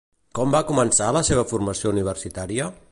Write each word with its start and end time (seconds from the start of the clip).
Com 0.37 0.55
va 0.55 0.61
començar 0.69 1.11
la 1.19 1.23
seva 1.29 1.45
formació 1.53 1.95
universitària? 1.97 2.71